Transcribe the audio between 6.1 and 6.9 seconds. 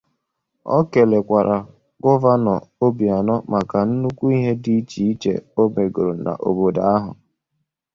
n'obodo